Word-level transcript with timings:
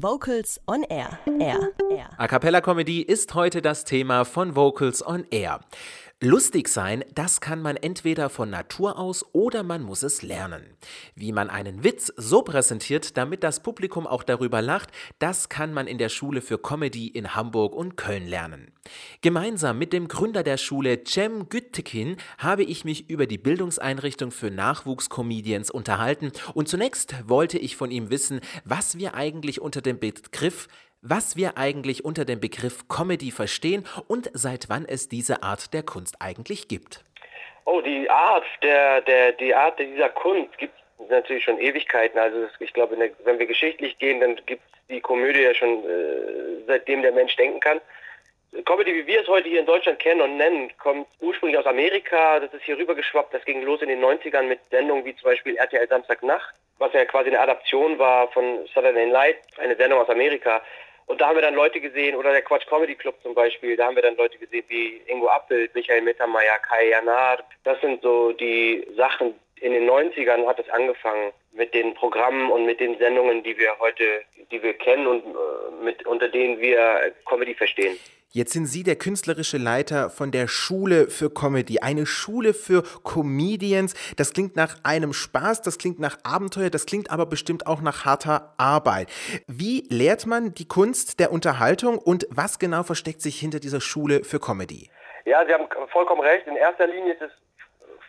Vocals 0.00 0.60
on 0.68 0.84
Air. 0.84 1.18
Air. 1.26 1.72
Air. 1.90 2.10
A 2.18 2.28
Cappella 2.28 2.60
Comedy 2.60 3.02
ist 3.02 3.34
heute 3.34 3.60
das 3.60 3.84
Thema 3.84 4.24
von 4.24 4.54
Vocals 4.54 5.04
on 5.04 5.26
Air. 5.32 5.58
Lustig 6.20 6.66
sein, 6.66 7.04
das 7.14 7.40
kann 7.40 7.62
man 7.62 7.76
entweder 7.76 8.28
von 8.28 8.50
Natur 8.50 8.98
aus 8.98 9.24
oder 9.32 9.62
man 9.62 9.82
muss 9.82 10.02
es 10.02 10.22
lernen. 10.22 10.64
Wie 11.14 11.30
man 11.30 11.48
einen 11.48 11.84
Witz 11.84 12.12
so 12.16 12.42
präsentiert, 12.42 13.16
damit 13.16 13.44
das 13.44 13.62
Publikum 13.62 14.04
auch 14.04 14.24
darüber 14.24 14.60
lacht, 14.60 14.90
das 15.20 15.48
kann 15.48 15.72
man 15.72 15.86
in 15.86 15.96
der 15.96 16.08
Schule 16.08 16.40
für 16.40 16.58
Comedy 16.58 17.06
in 17.06 17.36
Hamburg 17.36 17.72
und 17.72 17.96
Köln 17.96 18.26
lernen. 18.26 18.72
Gemeinsam 19.20 19.78
mit 19.78 19.92
dem 19.92 20.08
Gründer 20.08 20.42
der 20.42 20.56
Schule 20.56 21.04
Cem 21.06 21.48
Güttekin 21.50 22.16
habe 22.38 22.64
ich 22.64 22.84
mich 22.84 23.08
über 23.08 23.28
die 23.28 23.38
Bildungseinrichtung 23.38 24.32
für 24.32 24.50
Nachwuchscomedians 24.50 25.70
unterhalten 25.70 26.32
und 26.52 26.68
zunächst 26.68 27.14
wollte 27.28 27.58
ich 27.58 27.76
von 27.76 27.92
ihm 27.92 28.10
wissen, 28.10 28.40
was 28.64 28.98
wir 28.98 29.14
eigentlich 29.14 29.60
unter 29.60 29.82
dem 29.82 30.00
Begriff 30.00 30.66
was 31.02 31.36
wir 31.36 31.56
eigentlich 31.56 32.04
unter 32.04 32.24
dem 32.24 32.40
Begriff 32.40 32.88
Comedy 32.88 33.30
verstehen 33.30 33.86
und 34.08 34.30
seit 34.32 34.68
wann 34.68 34.84
es 34.86 35.08
diese 35.08 35.42
Art 35.42 35.72
der 35.74 35.82
Kunst 35.82 36.16
eigentlich 36.20 36.68
gibt. 36.68 37.04
Oh, 37.64 37.80
die 37.80 38.08
Art 38.08 38.44
der, 38.62 39.02
der, 39.02 39.32
die 39.32 39.54
Art 39.54 39.78
dieser 39.78 40.08
Kunst 40.08 40.56
gibt 40.58 40.74
es 40.98 41.10
natürlich 41.10 41.44
schon 41.44 41.58
Ewigkeiten. 41.58 42.18
Also 42.18 42.46
ich 42.60 42.72
glaube, 42.72 42.96
wenn 43.24 43.38
wir 43.38 43.46
geschichtlich 43.46 43.98
gehen, 43.98 44.20
dann 44.20 44.36
gibt 44.46 44.62
es 44.64 44.78
die 44.88 45.00
Komödie 45.00 45.42
ja 45.42 45.54
schon 45.54 45.84
äh, 45.84 46.64
seitdem 46.66 47.02
der 47.02 47.12
Mensch 47.12 47.36
denken 47.36 47.60
kann. 47.60 47.80
Comedy, 48.64 48.94
wie 48.94 49.06
wir 49.06 49.20
es 49.20 49.28
heute 49.28 49.48
hier 49.48 49.60
in 49.60 49.66
Deutschland 49.66 49.98
kennen 49.98 50.22
und 50.22 50.38
nennen, 50.38 50.70
kommt 50.78 51.06
ursprünglich 51.20 51.58
aus 51.58 51.66
Amerika. 51.66 52.40
Das 52.40 52.52
ist 52.54 52.62
hier 52.62 52.78
rübergeschwappt. 52.78 53.34
Das 53.34 53.44
ging 53.44 53.62
los 53.62 53.82
in 53.82 53.88
den 53.88 54.02
90ern 54.02 54.44
mit 54.44 54.60
Sendungen 54.70 55.04
wie 55.04 55.14
zum 55.16 55.30
Beispiel 55.30 55.56
RTL 55.56 55.86
Samstagnacht, 55.86 56.54
was 56.78 56.92
ja 56.94 57.04
quasi 57.04 57.28
eine 57.28 57.40
Adaption 57.40 57.98
war 57.98 58.28
von 58.28 58.66
Saturday 58.74 59.06
Night, 59.06 59.36
eine 59.58 59.76
Sendung 59.76 60.00
aus 60.00 60.08
Amerika. 60.08 60.62
Und 61.08 61.20
da 61.20 61.28
haben 61.28 61.36
wir 61.36 61.42
dann 61.42 61.54
Leute 61.54 61.80
gesehen, 61.80 62.14
oder 62.14 62.32
der 62.32 62.42
Quatsch 62.42 62.66
Comedy 62.66 62.94
Club 62.94 63.16
zum 63.22 63.34
Beispiel, 63.34 63.76
da 63.76 63.86
haben 63.86 63.96
wir 63.96 64.02
dann 64.02 64.16
Leute 64.16 64.38
gesehen 64.38 64.64
wie 64.68 65.00
Ingo 65.06 65.28
Appel, 65.28 65.68
Michael 65.72 66.02
Mittermeier, 66.02 66.58
Kai 66.58 66.90
Janar. 66.90 67.38
Das 67.64 67.80
sind 67.80 68.02
so 68.02 68.32
die 68.32 68.86
Sachen, 68.94 69.34
in 69.60 69.72
den 69.72 69.88
90ern 69.88 70.46
hat 70.46 70.58
es 70.58 70.68
angefangen 70.68 71.32
mit 71.52 71.72
den 71.72 71.94
Programmen 71.94 72.50
und 72.50 72.66
mit 72.66 72.78
den 72.78 72.98
Sendungen, 72.98 73.42
die 73.42 73.56
wir 73.58 73.78
heute, 73.78 74.22
die 74.50 74.62
wir 74.62 74.74
kennen 74.74 75.06
und 75.06 75.24
äh, 75.24 75.82
mit, 75.82 76.06
unter 76.06 76.28
denen 76.28 76.60
wir 76.60 77.12
Comedy 77.26 77.54
verstehen. 77.54 77.98
Jetzt 78.30 78.52
sind 78.52 78.66
Sie 78.66 78.82
der 78.82 78.96
künstlerische 78.96 79.56
Leiter 79.56 80.10
von 80.10 80.30
der 80.30 80.48
Schule 80.48 81.08
für 81.08 81.30
Comedy, 81.30 81.78
eine 81.78 82.04
Schule 82.04 82.52
für 82.52 82.82
Comedians. 83.02 83.94
Das 84.18 84.34
klingt 84.34 84.54
nach 84.54 84.76
einem 84.84 85.14
Spaß, 85.14 85.62
das 85.62 85.78
klingt 85.78 85.98
nach 85.98 86.18
Abenteuer, 86.24 86.68
das 86.68 86.84
klingt 86.84 87.10
aber 87.10 87.24
bestimmt 87.24 87.66
auch 87.66 87.80
nach 87.80 88.04
harter 88.04 88.52
Arbeit. 88.58 89.08
Wie 89.46 89.86
lehrt 89.88 90.26
man 90.26 90.52
die 90.52 90.68
Kunst 90.68 91.20
der 91.20 91.32
Unterhaltung 91.32 91.96
und 91.96 92.26
was 92.28 92.58
genau 92.58 92.82
versteckt 92.82 93.22
sich 93.22 93.40
hinter 93.40 93.60
dieser 93.60 93.80
Schule 93.80 94.22
für 94.24 94.38
Comedy? 94.38 94.90
Ja, 95.24 95.46
Sie 95.46 95.54
haben 95.54 95.66
vollkommen 95.90 96.20
recht. 96.20 96.46
In 96.46 96.56
erster 96.56 96.86
Linie 96.86 97.14
ist 97.14 97.22
es 97.22 97.30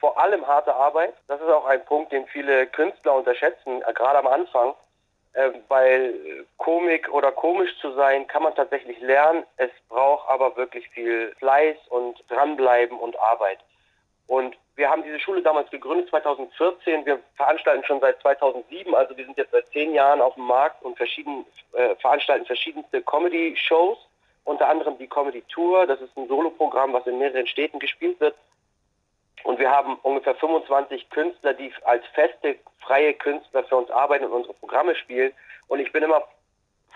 vor 0.01 0.19
allem 0.19 0.45
harte 0.45 0.75
Arbeit. 0.75 1.13
Das 1.29 1.39
ist 1.39 1.47
auch 1.47 1.65
ein 1.65 1.85
Punkt, 1.85 2.11
den 2.11 2.27
viele 2.27 2.67
Künstler 2.67 3.15
unterschätzen, 3.15 3.81
äh, 3.87 3.93
gerade 3.93 4.19
am 4.19 4.27
Anfang. 4.27 4.73
Äh, 5.39 5.53
weil 5.69 6.45
Komik 6.57 7.09
oder 7.13 7.31
komisch 7.31 7.71
zu 7.79 7.93
sein, 7.93 8.27
kann 8.27 8.43
man 8.43 8.53
tatsächlich 8.55 8.99
lernen. 8.99 9.45
Es 9.55 9.71
braucht 9.87 10.27
aber 10.27 10.57
wirklich 10.57 10.89
viel 10.89 11.33
Fleiß 11.39 11.77
und 11.87 12.21
dranbleiben 12.27 12.99
und 12.99 13.17
Arbeit. 13.21 13.59
Und 14.27 14.57
wir 14.75 14.89
haben 14.89 15.01
diese 15.03 15.19
Schule 15.19 15.41
damals 15.41 15.69
gegründet, 15.69 16.09
2014. 16.09 17.05
Wir 17.05 17.19
veranstalten 17.37 17.85
schon 17.85 18.01
seit 18.01 18.19
2007, 18.21 18.93
also 18.93 19.15
wir 19.15 19.23
sind 19.23 19.37
jetzt 19.37 19.51
seit 19.51 19.67
zehn 19.67 19.93
Jahren 19.93 20.19
auf 20.19 20.35
dem 20.35 20.43
Markt 20.43 20.83
und 20.83 20.97
verschieden, 20.97 21.45
äh, 21.71 21.95
veranstalten 21.95 22.45
verschiedenste 22.45 23.01
Comedy-Shows, 23.01 23.97
unter 24.43 24.67
anderem 24.67 24.97
die 24.97 25.07
Comedy 25.07 25.43
Tour. 25.43 25.87
Das 25.87 26.01
ist 26.01 26.17
ein 26.17 26.27
Soloprogramm, 26.27 26.91
was 26.91 27.07
in 27.07 27.17
mehreren 27.17 27.47
Städten 27.47 27.79
gespielt 27.79 28.19
wird. 28.19 28.35
Und 29.43 29.59
wir 29.59 29.71
haben 29.71 29.95
ungefähr 30.03 30.35
25 30.35 31.09
Künstler, 31.09 31.53
die 31.53 31.71
als 31.83 32.05
feste, 32.13 32.55
freie 32.79 33.13
Künstler 33.13 33.63
für 33.63 33.77
uns 33.77 33.89
arbeiten 33.91 34.25
und 34.25 34.33
unsere 34.33 34.53
Programme 34.55 34.95
spielen. 34.95 35.31
Und 35.67 35.79
ich 35.79 35.91
bin 35.91 36.03
immer 36.03 36.23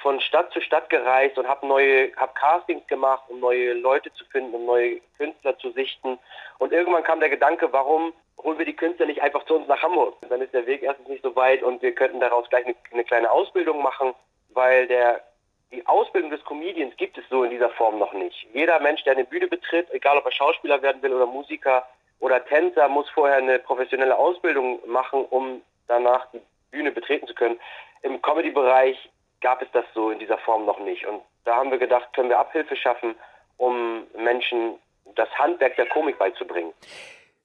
von 0.02 0.20
Stadt 0.20 0.52
zu 0.52 0.60
Stadt 0.62 0.90
gereist 0.90 1.38
und 1.38 1.48
habe 1.48 1.66
neue, 1.66 2.14
habe 2.18 2.34
Castings 2.34 2.86
gemacht, 2.88 3.24
um 3.30 3.40
neue 3.40 3.74
Leute 3.74 4.14
zu 4.14 4.26
finden, 4.26 4.54
um 4.54 4.66
neue 4.66 5.00
Künstler 5.18 5.58
zu 5.60 5.72
sichten. 5.72 6.20
Und 6.60 6.74
irgendwann 6.74 7.04
kam 7.04 7.22
der 7.22 7.30
Gedanke, 7.30 7.72
warum 7.72 8.14
holen 8.44 8.58
wir 8.58 8.66
die 8.66 8.76
Künstler 8.76 9.06
nicht 9.06 9.22
einfach 9.22 9.46
zu 9.46 9.56
uns 9.56 9.68
nach 9.68 9.82
Hamburg? 9.82 10.16
Dann 10.30 10.42
ist 10.42 10.54
der 10.54 10.66
Weg 10.66 10.84
erstens 10.84 11.08
nicht 11.08 11.24
so 11.24 11.36
weit 11.36 11.64
und 11.64 11.82
wir 11.82 11.96
könnten 11.96 12.20
daraus 12.20 12.50
gleich 12.50 12.66
eine, 12.66 12.76
eine 12.92 13.04
kleine 13.06 13.32
Ausbildung 13.32 13.82
machen, 13.82 14.14
weil 14.50 14.88
der 14.88 15.24
die 15.72 15.86
Ausbildung 15.88 16.30
des 16.30 16.44
Comedians 16.46 16.96
gibt 16.98 17.18
es 17.18 17.24
so 17.30 17.44
in 17.44 17.50
dieser 17.50 17.72
Form 17.72 17.98
noch 17.98 18.14
nicht. 18.14 18.46
Jeder 18.54 18.80
Mensch, 18.80 19.04
der 19.06 19.14
eine 19.14 19.26
Bühne 19.26 19.48
betritt, 19.48 19.88
egal 19.92 20.18
ob 20.18 20.26
er 20.26 20.32
Schauspieler 20.32 20.82
werden 20.84 21.02
will 21.02 21.14
oder 21.14 21.26
Musiker, 21.26 21.88
oder 22.20 22.44
Tänzer 22.46 22.88
muss 22.88 23.10
vorher 23.10 23.38
eine 23.38 23.60
professionelle 23.60 24.18
Ausbildung 24.18 24.80
machen, 24.88 25.26
um 25.30 25.62
danach 25.88 26.28
die 26.32 26.42
Bühne 26.72 26.92
betreten 26.92 27.28
zu 27.28 27.34
können. 27.34 27.60
Im 28.02 28.22
Comedy-Bereich 28.22 28.98
gab 29.42 29.62
es 29.62 29.68
das 29.74 29.86
so 29.94 30.10
in 30.10 30.20
dieser 30.20 30.38
Form 30.40 30.66
noch 30.66 30.80
nicht. 30.80 31.06
Und 31.06 31.22
da 31.46 31.56
haben 31.56 31.72
wir 31.72 31.78
gedacht, 31.78 32.14
können 32.14 32.30
wir 32.30 32.40
Abhilfe 32.40 32.76
schaffen, 32.76 33.16
um 33.58 34.08
Menschen 34.18 34.76
das 35.16 35.30
Handwerk 35.38 35.76
der 35.76 35.88
Komik 35.88 36.18
beizubringen. 36.18 36.74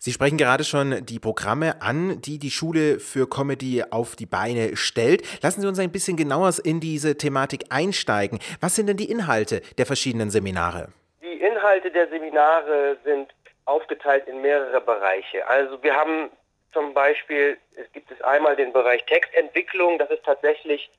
Sie 0.00 0.12
sprechen 0.12 0.38
gerade 0.38 0.62
schon 0.62 1.04
die 1.04 1.18
Programme 1.18 1.82
an, 1.82 2.20
die 2.22 2.38
die 2.38 2.52
Schule 2.52 3.00
für 3.00 3.28
Comedy 3.28 3.82
auf 3.90 4.14
die 4.14 4.26
Beine 4.26 4.76
stellt. 4.76 5.42
Lassen 5.42 5.60
Sie 5.60 5.66
uns 5.66 5.80
ein 5.80 5.90
bisschen 5.90 6.16
genauer 6.16 6.52
in 6.62 6.78
diese 6.78 7.18
Thematik 7.18 7.64
einsteigen. 7.70 8.38
Was 8.60 8.76
sind 8.76 8.86
denn 8.86 8.96
die 8.96 9.10
Inhalte 9.10 9.60
der 9.76 9.86
verschiedenen 9.86 10.30
Seminare? 10.30 10.92
Die 11.20 11.40
Inhalte 11.40 11.90
der 11.90 12.08
Seminare 12.10 12.96
sind 13.04 13.28
aufgeteilt 13.68 14.26
in 14.26 14.40
mehrere 14.40 14.80
Bereiche. 14.80 15.46
Also 15.46 15.82
wir 15.82 15.94
haben 15.94 16.30
zum 16.72 16.94
Beispiel, 16.94 17.58
es 17.76 17.90
gibt 17.92 18.10
es 18.10 18.20
einmal 18.22 18.56
den 18.56 18.72
Bereich 18.72 19.04
Textentwicklung, 19.06 19.98
das 19.98 20.10
ist 20.10 20.24
tatsächlich, 20.24 20.90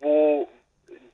wo 0.00 0.48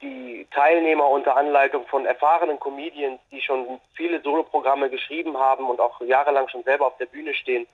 die 0.01 0.47
Teilnehmer 0.51 1.09
unter 1.09 1.37
Anleitung 1.37 1.87
von 1.87 2.07
erfahrenen 2.07 2.61
Comedians, 2.61 3.21
die 3.31 3.41
schon 3.41 3.81
viele 3.95 4.21
Soloprogramme 4.21 4.91
geschrieben 4.91 5.39
haben 5.39 5.69
und 5.69 5.81
auch 5.81 6.01
jahrelang 6.01 6.49
schon 6.49 6.63
selber 6.65 6.87
auf 6.87 6.97
der 6.99 7.07
Bühne 7.07 7.35
stehen, 7.35 7.67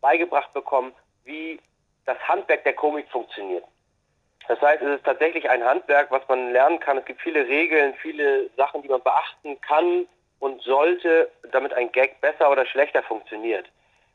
beigebracht 0.00 0.52
bekommen, 0.52 0.92
wie 1.24 1.60
das 2.04 2.18
Handwerk 2.28 2.64
der 2.64 2.74
Komik 2.74 3.08
funktioniert. 3.10 3.64
Das 4.46 4.60
heißt, 4.62 4.82
es 4.82 4.96
ist 4.96 5.04
tatsächlich 5.04 5.48
ein 5.50 5.64
Handwerk, 5.64 6.10
was 6.10 6.26
man 6.28 6.52
lernen 6.52 6.80
kann. 6.80 6.96
Es 6.96 7.04
gibt 7.04 7.20
viele 7.20 7.46
Regeln, 7.46 7.94
viele 8.00 8.48
Sachen, 8.56 8.82
die 8.82 8.88
man 8.88 9.02
beachten 9.02 9.60
kann, 9.60 10.06
und 10.40 10.62
sollte, 10.62 11.30
damit 11.52 11.72
ein 11.72 11.90
Gag 11.92 12.20
besser 12.20 12.50
oder 12.50 12.66
schlechter 12.66 13.02
funktioniert. 13.02 13.66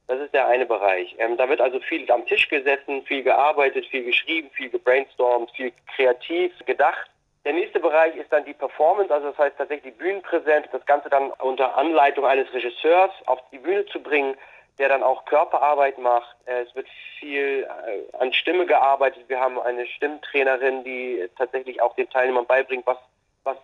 Das 0.07 0.19
ist 0.19 0.33
der 0.33 0.47
eine 0.47 0.65
Bereich. 0.65 1.15
Ähm, 1.17 1.37
da 1.37 1.47
wird 1.47 1.61
also 1.61 1.79
viel 1.79 2.09
am 2.11 2.25
Tisch 2.25 2.49
gesessen, 2.49 3.03
viel 3.03 3.23
gearbeitet, 3.23 3.85
viel 3.85 4.03
geschrieben, 4.03 4.49
viel 4.51 4.69
gebrainstormt, 4.69 5.51
viel 5.51 5.71
kreativ 5.95 6.51
gedacht. 6.65 7.09
Der 7.45 7.53
nächste 7.53 7.79
Bereich 7.79 8.15
ist 8.15 8.31
dann 8.31 8.45
die 8.45 8.53
Performance, 8.53 9.13
also 9.13 9.29
das 9.29 9.37
heißt 9.37 9.57
tatsächlich 9.57 9.93
die 9.93 9.99
Bühnenpräsenz, 9.99 10.67
das 10.71 10.85
Ganze 10.85 11.09
dann 11.09 11.31
unter 11.31 11.77
Anleitung 11.77 12.25
eines 12.25 12.51
Regisseurs 12.53 13.11
auf 13.25 13.39
die 13.51 13.57
Bühne 13.57 13.85
zu 13.87 14.01
bringen, 14.01 14.35
der 14.77 14.89
dann 14.89 15.03
auch 15.03 15.25
Körperarbeit 15.25 15.97
macht. 15.97 16.35
Äh, 16.45 16.63
es 16.63 16.75
wird 16.75 16.87
viel 17.19 17.63
äh, 17.63 18.17
an 18.17 18.33
Stimme 18.33 18.65
gearbeitet. 18.65 19.23
Wir 19.27 19.39
haben 19.39 19.59
eine 19.59 19.85
Stimmtrainerin, 19.87 20.83
die 20.83 21.29
tatsächlich 21.37 21.81
auch 21.81 21.95
den 21.95 22.09
Teilnehmern 22.09 22.45
beibringt, 22.45 22.85
was, 22.87 22.97
was 23.43 23.57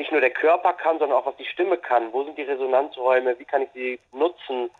nicht 0.00 0.10
nur 0.10 0.20
der 0.20 0.30
Körper 0.30 0.72
kann, 0.72 0.98
sondern 0.98 1.18
auch 1.18 1.26
was 1.26 1.36
die 1.36 1.44
Stimme 1.44 1.76
kann. 1.76 2.12
Wo 2.12 2.24
sind 2.24 2.36
die 2.38 2.42
Resonanzräume? 2.42 3.38
Wie 3.38 3.44
kann 3.44 3.62
ich 3.62 3.68
sie 3.74 4.00
nutzen? 4.12 4.70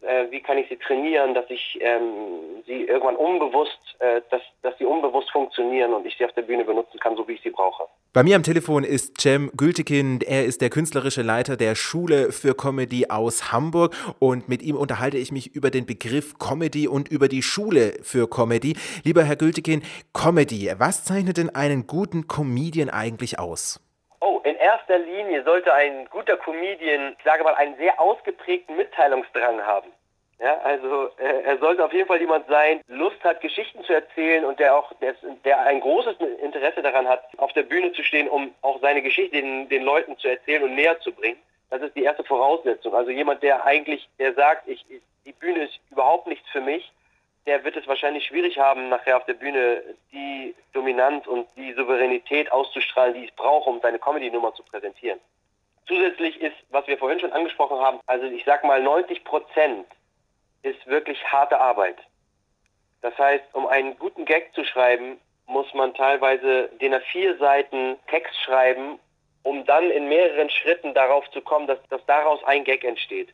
Äh, 0.00 0.30
wie 0.30 0.40
kann 0.40 0.56
ich 0.56 0.66
sie 0.70 0.78
trainieren, 0.78 1.34
dass 1.34 1.44
ich 1.50 1.78
ähm, 1.82 2.62
sie 2.66 2.84
irgendwann 2.84 3.16
unbewusst, 3.16 3.78
äh, 3.98 4.22
dass, 4.30 4.40
dass 4.62 4.76
sie 4.78 4.86
unbewusst 4.86 5.30
funktionieren 5.30 5.92
und 5.92 6.06
ich 6.06 6.16
sie 6.16 6.24
auf 6.24 6.32
der 6.32 6.40
Bühne 6.42 6.64
benutzen 6.64 6.98
kann, 6.98 7.16
so 7.16 7.28
wie 7.28 7.32
ich 7.32 7.42
sie 7.42 7.50
brauche. 7.50 7.84
Bei 8.14 8.22
mir 8.22 8.36
am 8.36 8.42
Telefon 8.42 8.82
ist 8.82 9.20
Cem 9.20 9.50
Gültekin. 9.54 10.20
Er 10.26 10.46
ist 10.46 10.62
der 10.62 10.70
künstlerische 10.70 11.20
Leiter 11.20 11.58
der 11.58 11.74
Schule 11.74 12.32
für 12.32 12.54
Comedy 12.54 13.08
aus 13.10 13.52
Hamburg 13.52 13.94
und 14.18 14.48
mit 14.48 14.62
ihm 14.62 14.76
unterhalte 14.76 15.18
ich 15.18 15.32
mich 15.32 15.54
über 15.54 15.70
den 15.70 15.84
Begriff 15.84 16.38
Comedy 16.38 16.88
und 16.88 17.10
über 17.10 17.28
die 17.28 17.42
Schule 17.42 17.98
für 18.02 18.26
Comedy. 18.26 18.78
Lieber 19.04 19.24
Herr 19.24 19.36
Gültekin, 19.36 19.82
Comedy, 20.14 20.72
was 20.78 21.04
zeichnet 21.04 21.36
denn 21.36 21.50
einen 21.50 21.86
guten 21.86 22.26
Comedian 22.26 22.88
eigentlich 22.88 23.38
aus? 23.38 23.80
Oh, 24.20 24.40
in 24.44 24.56
erster 24.56 24.98
Linie 24.98 25.42
sollte 25.44 25.72
ein 25.72 26.06
guter 26.10 26.36
Comedian, 26.36 27.16
ich 27.18 27.24
sage 27.24 27.42
mal, 27.42 27.54
einen 27.54 27.76
sehr 27.76 27.98
ausgeprägten 27.98 28.76
Mitteilungsdrang 28.76 29.62
haben. 29.62 29.90
Ja, 30.38 30.58
also 30.60 31.10
äh, 31.18 31.42
er 31.42 31.58
sollte 31.58 31.84
auf 31.84 31.92
jeden 31.92 32.06
Fall 32.06 32.20
jemand 32.20 32.46
sein, 32.46 32.80
Lust 32.88 33.22
hat, 33.24 33.40
Geschichten 33.40 33.84
zu 33.84 33.92
erzählen 33.92 34.44
und 34.44 34.58
der 34.58 34.74
auch, 34.74 34.90
der, 35.00 35.14
der 35.44 35.60
ein 35.60 35.80
großes 35.80 36.16
Interesse 36.42 36.80
daran 36.80 37.08
hat, 37.08 37.24
auf 37.36 37.52
der 37.52 37.62
Bühne 37.62 37.92
zu 37.92 38.02
stehen, 38.02 38.28
um 38.28 38.54
auch 38.62 38.80
seine 38.80 39.02
Geschichte 39.02 39.36
den, 39.36 39.68
den 39.68 39.82
Leuten 39.82 40.16
zu 40.18 40.28
erzählen 40.28 40.62
und 40.62 40.74
näher 40.74 40.98
zu 41.00 41.12
bringen. 41.12 41.38
Das 41.68 41.82
ist 41.82 41.94
die 41.94 42.04
erste 42.04 42.24
Voraussetzung. 42.24 42.94
Also 42.94 43.10
jemand, 43.10 43.42
der 43.42 43.64
eigentlich, 43.64 44.08
der 44.18 44.32
sagt, 44.34 44.66
ich, 44.66 44.84
die 45.26 45.32
Bühne 45.32 45.64
ist 45.64 45.78
überhaupt 45.90 46.26
nichts 46.26 46.48
für 46.50 46.62
mich, 46.62 46.90
der 47.46 47.64
wird 47.64 47.76
es 47.76 47.86
wahrscheinlich 47.86 48.26
schwierig 48.26 48.58
haben, 48.58 48.88
nachher 48.88 49.16
auf 49.16 49.24
der 49.24 49.34
Bühne 49.34 49.82
die 50.12 50.54
Dominanz 50.72 51.26
und 51.26 51.46
die 51.56 51.72
Souveränität 51.72 52.52
auszustrahlen, 52.52 53.14
die 53.14 53.26
es 53.26 53.34
braucht, 53.34 53.66
um 53.66 53.80
seine 53.80 53.98
Comedy-Nummer 53.98 54.54
zu 54.54 54.62
präsentieren. 54.62 55.18
Zusätzlich 55.86 56.40
ist, 56.40 56.56
was 56.70 56.86
wir 56.86 56.98
vorhin 56.98 57.18
schon 57.20 57.32
angesprochen 57.32 57.78
haben, 57.78 58.00
also 58.06 58.26
ich 58.26 58.44
sag 58.44 58.64
mal 58.64 58.82
90 58.82 59.24
Prozent 59.24 59.86
ist 60.62 60.86
wirklich 60.86 61.24
harte 61.24 61.58
Arbeit. 61.58 61.96
Das 63.00 63.16
heißt, 63.18 63.54
um 63.54 63.66
einen 63.66 63.98
guten 63.98 64.24
Gag 64.24 64.54
zu 64.54 64.64
schreiben, 64.64 65.18
muss 65.46 65.72
man 65.74 65.94
teilweise 65.94 66.68
DIN 66.80 66.94
A4 66.94 67.38
Seiten 67.38 67.96
Text 68.08 68.36
schreiben, 68.42 68.98
um 69.42 69.64
dann 69.64 69.90
in 69.90 70.08
mehreren 70.08 70.50
Schritten 70.50 70.94
darauf 70.94 71.28
zu 71.30 71.40
kommen, 71.40 71.66
dass, 71.66 71.78
dass 71.88 72.04
daraus 72.06 72.44
ein 72.44 72.64
Gag 72.64 72.84
entsteht. 72.84 73.30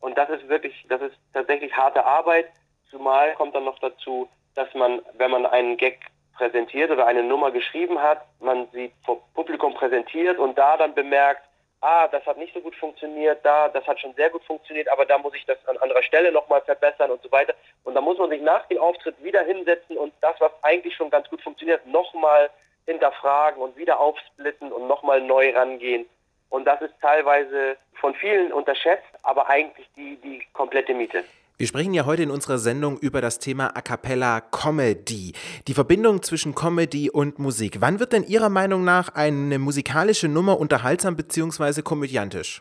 Und 0.00 0.18
das 0.18 0.28
ist 0.28 0.48
wirklich, 0.48 0.84
das 0.88 1.00
ist 1.00 1.16
tatsächlich 1.32 1.74
harte 1.74 2.04
Arbeit. 2.04 2.46
Zumal 2.90 3.34
kommt 3.34 3.54
dann 3.54 3.64
noch 3.64 3.78
dazu, 3.78 4.28
dass 4.54 4.72
man, 4.74 5.02
wenn 5.14 5.30
man 5.30 5.46
einen 5.46 5.76
Gag 5.76 5.98
präsentiert 6.36 6.90
oder 6.90 7.06
eine 7.06 7.22
Nummer 7.22 7.50
geschrieben 7.50 8.00
hat, 8.00 8.24
man 8.40 8.68
sie 8.72 8.92
vor 9.04 9.22
Publikum 9.34 9.74
präsentiert 9.74 10.38
und 10.38 10.58
da 10.58 10.76
dann 10.76 10.94
bemerkt, 10.94 11.42
ah, 11.80 12.08
das 12.08 12.24
hat 12.24 12.38
nicht 12.38 12.54
so 12.54 12.60
gut 12.60 12.74
funktioniert, 12.76 13.44
da, 13.44 13.68
das 13.68 13.86
hat 13.86 14.00
schon 14.00 14.14
sehr 14.14 14.30
gut 14.30 14.42
funktioniert, 14.44 14.88
aber 14.90 15.04
da 15.04 15.18
muss 15.18 15.34
ich 15.34 15.44
das 15.44 15.58
an 15.68 15.76
anderer 15.78 16.02
Stelle 16.02 16.32
nochmal 16.32 16.62
verbessern 16.62 17.10
und 17.10 17.22
so 17.22 17.30
weiter. 17.30 17.54
Und 17.84 17.94
da 17.94 18.00
muss 18.00 18.18
man 18.18 18.30
sich 18.30 18.40
nach 18.40 18.66
dem 18.66 18.78
Auftritt 18.78 19.22
wieder 19.22 19.42
hinsetzen 19.42 19.98
und 19.98 20.12
das, 20.22 20.34
was 20.40 20.50
eigentlich 20.62 20.94
schon 20.96 21.10
ganz 21.10 21.28
gut 21.28 21.42
funktioniert, 21.42 21.86
nochmal 21.86 22.48
hinterfragen 22.86 23.62
und 23.62 23.76
wieder 23.76 24.00
aufsplitten 24.00 24.72
und 24.72 24.88
nochmal 24.88 25.20
neu 25.20 25.52
rangehen. 25.54 26.06
Und 26.48 26.64
das 26.64 26.80
ist 26.80 26.94
teilweise 27.00 27.76
von 27.94 28.14
vielen 28.14 28.52
unterschätzt, 28.52 29.08
aber 29.22 29.48
eigentlich 29.48 29.88
die, 29.96 30.16
die 30.16 30.42
komplette 30.52 30.94
Miete. 30.94 31.24
Wir 31.56 31.68
sprechen 31.68 31.94
ja 31.94 32.04
heute 32.04 32.24
in 32.24 32.32
unserer 32.32 32.58
Sendung 32.58 32.98
über 32.98 33.20
das 33.20 33.38
Thema 33.38 33.68
A 33.76 33.80
cappella 33.80 34.40
Comedy. 34.40 35.34
Die 35.68 35.72
Verbindung 35.72 36.20
zwischen 36.20 36.52
Comedy 36.56 37.10
und 37.10 37.38
Musik. 37.38 37.76
Wann 37.78 38.00
wird 38.00 38.12
denn 38.12 38.24
Ihrer 38.24 38.48
Meinung 38.48 38.82
nach 38.82 39.14
eine 39.14 39.60
musikalische 39.60 40.26
Nummer 40.26 40.58
unterhaltsam 40.58 41.14
bzw. 41.14 41.82
komödiantisch? 41.82 42.60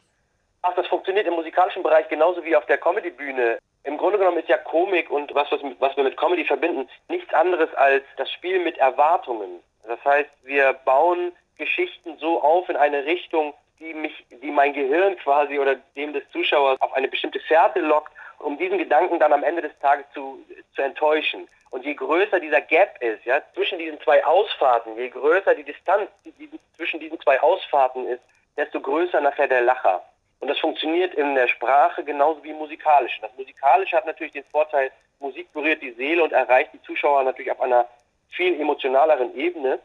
Ach, 0.61 0.75
das 0.75 0.85
funktioniert 0.85 1.25
im 1.25 1.33
musikalischen 1.33 1.81
Bereich 1.81 2.07
genauso 2.07 2.45
wie 2.45 2.55
auf 2.55 2.67
der 2.67 2.77
Comedy-Bühne. 2.77 3.57
Im 3.83 3.97
Grunde 3.97 4.19
genommen 4.19 4.37
ist 4.37 4.47
ja 4.47 4.57
Komik 4.57 5.09
und 5.09 5.33
was, 5.33 5.47
was, 5.51 5.97
wir 5.97 6.03
mit 6.03 6.15
Comedy 6.15 6.45
verbinden, 6.45 6.87
nichts 7.09 7.33
anderes 7.33 7.73
als 7.73 8.03
das 8.17 8.31
Spiel 8.31 8.63
mit 8.63 8.77
Erwartungen. 8.77 9.61
Das 9.87 10.05
heißt, 10.05 10.29
wir 10.43 10.71
bauen 10.85 11.31
Geschichten 11.57 12.19
so 12.19 12.43
auf 12.43 12.69
in 12.69 12.75
eine 12.75 13.05
Richtung, 13.05 13.55
die 13.79 13.95
mich, 13.95 14.23
die 14.43 14.51
mein 14.51 14.73
Gehirn 14.73 15.17
quasi 15.17 15.57
oder 15.57 15.77
dem 15.95 16.13
des 16.13 16.29
Zuschauers 16.31 16.79
auf 16.79 16.93
eine 16.93 17.07
bestimmte 17.07 17.39
Fährte 17.39 17.79
lockt 17.79 18.11
um 18.43 18.57
diesen 18.57 18.77
Gedanken 18.77 19.19
dann 19.19 19.33
am 19.33 19.43
Ende 19.43 19.61
des 19.61 19.77
Tages 19.79 20.05
zu, 20.13 20.43
zu 20.75 20.81
enttäuschen. 20.81 21.47
Und 21.71 21.85
je 21.85 21.95
größer 21.95 22.39
dieser 22.39 22.61
Gap 22.61 23.01
ist, 23.01 23.25
ja, 23.25 23.41
zwischen 23.55 23.79
diesen 23.79 23.99
zwei 24.01 24.23
Ausfahrten, 24.23 24.95
je 24.95 25.09
größer 25.09 25.55
die 25.55 25.63
Distanz 25.63 26.09
die, 26.25 26.49
zwischen 26.75 26.99
diesen 26.99 27.19
zwei 27.19 27.41
Ausfahrten 27.41 28.07
ist, 28.07 28.21
desto 28.57 28.79
größer 28.79 29.21
nachher 29.21 29.47
der 29.47 29.61
Lacher. 29.61 30.03
Und 30.39 30.49
das 30.49 30.59
funktioniert 30.59 31.15
in 31.15 31.35
der 31.35 31.47
Sprache 31.47 32.03
genauso 32.03 32.43
wie 32.43 32.53
musikalisch. 32.53 33.17
Das 33.21 33.31
Musikalische 33.37 33.95
hat 33.95 34.05
natürlich 34.05 34.33
den 34.33 34.43
Vorteil, 34.45 34.91
Musik 35.19 35.51
berührt 35.53 35.81
die 35.81 35.93
Seele 35.93 36.23
und 36.23 36.33
erreicht 36.33 36.73
die 36.73 36.81
Zuschauer 36.81 37.23
natürlich 37.23 37.51
auf 37.51 37.61
einer 37.61 37.87
viel 38.29 38.59
emotionaleren 38.59 39.35
Ebene. 39.35 39.79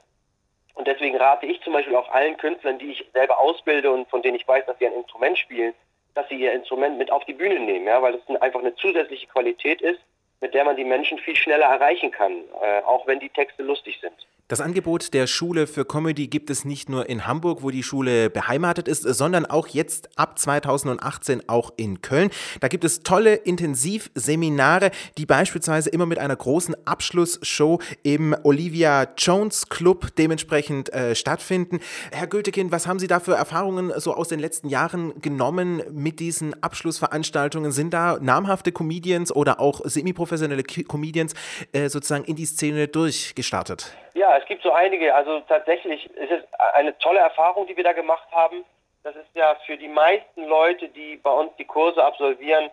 Und 0.75 0.88
deswegen 0.88 1.16
rate 1.16 1.46
ich 1.46 1.60
zum 1.62 1.72
Beispiel 1.72 1.96
auch 1.96 2.10
allen 2.10 2.37
Künstlern, 2.37 2.78
die 2.78 2.90
ich 2.90 3.08
selber 3.12 3.38
ausbilde 3.38 3.90
und 3.90 4.08
von 4.10 4.22
denen 4.22 4.37
ich 4.37 4.46
weiß, 4.46 4.66
dass 4.66 4.78
sie 4.78 4.87
ein 4.87 4.94
Instrument 4.94 5.38
spielen, 5.38 5.75
dass 6.14 6.28
sie 6.28 6.37
ihr 6.37 6.52
Instrument 6.52 6.99
mit 6.99 7.10
auf 7.10 7.25
die 7.25 7.34
Bühne 7.34 7.60
nehmen, 7.60 7.87
ja, 7.87 8.00
weil 8.02 8.12
das 8.12 8.40
einfach 8.40 8.60
eine 8.60 8.75
zusätzliche 8.75 9.26
Qualität 9.26 9.81
ist, 9.81 10.00
mit 10.40 10.55
der 10.55 10.64
man 10.64 10.76
die 10.76 10.84
Menschen 10.84 11.19
viel 11.19 11.37
schneller 11.37 11.66
erreichen 11.66 12.10
kann, 12.10 12.44
äh, 12.62 12.81
auch 12.82 13.06
wenn 13.06 13.20
die 13.20 13.28
Texte 13.28 13.62
lustig 13.62 13.99
sind. 14.00 14.26
Das 14.49 14.62
Angebot 14.62 15.12
der 15.12 15.27
Schule 15.27 15.67
für 15.67 15.85
Comedy 15.85 16.27
gibt 16.27 16.49
es 16.49 16.65
nicht 16.65 16.89
nur 16.89 17.06
in 17.11 17.27
Hamburg, 17.27 17.62
wo 17.62 17.71
die 17.71 17.83
Schule 17.83 18.31
beheimatet 18.31 18.89
ist, 18.89 19.03
sondern 19.03 19.45
auch 19.45 19.67
jetzt 19.67 20.09
ab 20.17 20.39
2018 20.39 21.50
auch 21.50 21.75
in 21.77 22.00
Köln. 22.00 22.31
Da 22.61 22.69
gibt 22.69 22.85
es 22.85 23.03
tolle 23.03 23.35
Intensivseminare, 23.35 24.91
die 25.19 25.27
beispielsweise 25.27 25.91
immer 25.91 26.06
mit 26.06 26.19
einer 26.19 26.35
großen 26.35 26.75
Abschlussshow 26.87 27.79
im 28.03 28.35
Olivia 28.43 29.09
Jones 29.19 29.69
Club 29.69 30.17
dementsprechend 30.17 30.94
äh, 30.94 31.15
stattfinden. 31.15 31.81
Herr 32.11 32.27
Gültekin, 32.27 32.73
was 32.73 32.87
haben 32.87 32.99
Sie 32.99 33.06
da 33.06 33.21
für 33.21 33.35
Erfahrungen 33.35 33.93
so 33.99 34.15
aus 34.15 34.29
den 34.29 34.41
letzten 34.41 34.71
Jahren 34.71 35.12
genommen 35.21 35.83
mit 35.93 36.21
diesen 36.21 36.62
Abschlussveranstaltungen? 36.62 37.71
Sind 37.71 37.93
da 37.93 38.19
namhafte 38.19 38.73
Comedians 38.73 39.31
oder 39.31 39.61
auch 39.61 39.83
semiprofessionelle 39.85 40.62
Comedians 40.62 41.35
äh, 41.73 41.91
sozusagen 41.91 42.25
in 42.25 42.37
die 42.37 42.47
Szene 42.47 42.89
durchgestartet? 42.89 43.93
Ja, 44.19 44.37
es 44.37 44.47
gibt 44.47 44.65
so 44.65 44.73
einige. 44.73 45.15
Also 45.15 45.38
tatsächlich 45.43 46.11
ist 46.17 46.32
es 46.32 46.43
eine 46.75 46.99
tolle 46.99 47.20
Erfahrung, 47.20 47.69
die 47.69 47.76
wir 47.76 47.85
da 47.85 47.93
gemacht 47.93 48.26
haben. 48.32 48.65
Das 49.05 49.15
ist 49.15 49.29
ja 49.35 49.55
für 49.65 49.76
die 49.76 49.87
meisten 49.87 50.44
Leute, 50.47 50.88
die 50.88 51.17
bei 51.19 51.31
uns 51.31 51.55
die 51.56 51.65
Kurse 51.65 52.05
absolvieren, 52.05 52.69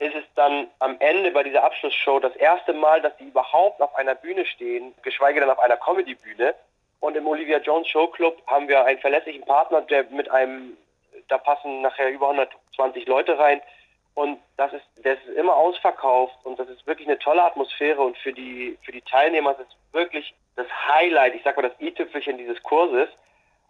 ist 0.00 0.14
es 0.14 0.24
dann 0.34 0.68
am 0.80 0.96
Ende 0.98 1.30
bei 1.30 1.44
dieser 1.44 1.64
Abschlussshow 1.64 2.20
das 2.20 2.36
erste 2.36 2.74
Mal, 2.74 3.00
dass 3.00 3.16
sie 3.16 3.24
überhaupt 3.24 3.80
auf 3.80 3.94
einer 3.96 4.14
Bühne 4.14 4.44
stehen, 4.44 4.94
geschweige 5.00 5.40
denn 5.40 5.48
auf 5.48 5.60
einer 5.60 5.78
Comedy-Bühne. 5.78 6.54
Und 7.00 7.16
im 7.16 7.26
Olivia 7.26 7.58
Jones 7.58 7.88
Show 7.88 8.08
Club 8.08 8.42
haben 8.46 8.68
wir 8.68 8.84
einen 8.84 8.98
verlässlichen 8.98 9.46
Partner, 9.46 9.80
der 9.80 10.04
mit 10.10 10.30
einem, 10.30 10.76
da 11.28 11.38
passen 11.38 11.80
nachher 11.80 12.10
über 12.10 12.28
120 12.28 13.06
Leute 13.06 13.38
rein. 13.38 13.62
Und 14.14 14.38
das 14.56 14.72
ist, 14.72 14.84
das 15.02 15.18
ist 15.26 15.36
immer 15.36 15.56
ausverkauft 15.56 16.36
und 16.44 16.58
das 16.58 16.68
ist 16.68 16.86
wirklich 16.86 17.08
eine 17.08 17.18
tolle 17.18 17.42
Atmosphäre 17.42 18.02
und 18.02 18.16
für 18.18 18.32
die, 18.32 18.78
für 18.82 18.92
die 18.92 19.00
Teilnehmer 19.00 19.52
ist 19.52 19.60
es 19.60 19.94
wirklich 19.94 20.34
das 20.56 20.66
Highlight, 20.88 21.34
ich 21.34 21.42
sag 21.44 21.56
mal 21.56 21.62
das 21.62 21.80
i-Tüpfelchen 21.80 22.36
dieses 22.36 22.62
Kurses. 22.62 23.08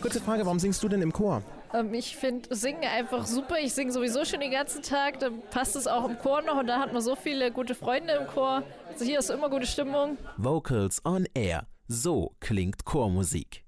Kurze 0.00 0.20
Frage, 0.20 0.46
warum 0.46 0.60
singst 0.60 0.82
du 0.82 0.88
denn 0.88 1.02
im 1.02 1.12
Chor? 1.12 1.42
Ähm, 1.74 1.92
ich 1.92 2.16
finde 2.16 2.54
Singen 2.54 2.84
einfach 2.84 3.26
super. 3.26 3.56
Ich 3.60 3.74
singe 3.74 3.90
sowieso 3.90 4.24
schon 4.24 4.40
den 4.40 4.52
ganzen 4.52 4.82
Tag. 4.82 5.18
Dann 5.18 5.42
passt 5.50 5.74
es 5.74 5.88
auch 5.88 6.08
im 6.08 6.16
Chor 6.18 6.42
noch 6.42 6.58
und 6.58 6.68
da 6.68 6.78
hat 6.78 6.92
man 6.92 7.02
so 7.02 7.16
viele 7.16 7.50
gute 7.50 7.74
Freunde 7.74 8.14
im 8.14 8.28
Chor. 8.28 8.62
Also 8.88 9.04
hier 9.04 9.18
ist 9.18 9.30
immer 9.30 9.50
gute 9.50 9.66
Stimmung. 9.66 10.16
Vocals 10.36 11.04
on 11.04 11.26
Air. 11.34 11.66
So 11.88 12.36
klingt 12.38 12.84
Chormusik. 12.84 13.64